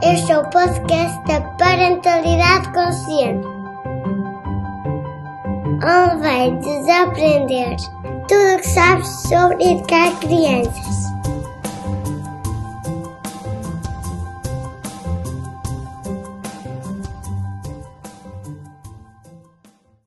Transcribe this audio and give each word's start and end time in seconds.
Este 0.00 0.30
é 0.30 0.38
o 0.38 0.48
podcast 0.48 1.20
da 1.24 1.40
Parentalidade 1.40 2.72
Consciente, 2.72 3.44
onde 5.82 6.22
vai 6.22 6.52
desaprender 6.52 7.76
tudo 8.28 8.54
o 8.54 8.58
que 8.60 8.68
sabes 8.68 9.08
sobre 9.22 9.72
educar 9.72 10.16
crianças. 10.20 10.87